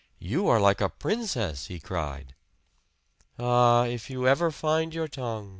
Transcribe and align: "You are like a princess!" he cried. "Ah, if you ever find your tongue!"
"You 0.17 0.47
are 0.47 0.59
like 0.59 0.81
a 0.81 0.89
princess!" 0.89 1.67
he 1.67 1.79
cried. 1.79 2.33
"Ah, 3.37 3.85
if 3.85 4.09
you 4.09 4.27
ever 4.27 4.49
find 4.49 4.95
your 4.95 5.07
tongue!" 5.07 5.49